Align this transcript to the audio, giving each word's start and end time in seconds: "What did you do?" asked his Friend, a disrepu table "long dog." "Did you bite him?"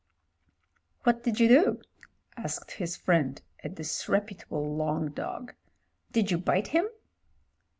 "What 1.03 1.21
did 1.21 1.39
you 1.39 1.47
do?" 1.47 1.81
asked 2.35 2.71
his 2.71 2.97
Friend, 2.97 3.39
a 3.63 3.69
disrepu 3.69 4.35
table 4.39 4.75
"long 4.75 5.11
dog." 5.11 5.53
"Did 6.11 6.31
you 6.31 6.39
bite 6.39 6.69
him?" 6.69 6.87